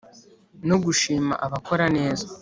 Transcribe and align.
no 0.67 0.75
gushima 0.83 1.33
abakora 1.45 1.85
neza. 1.97 2.25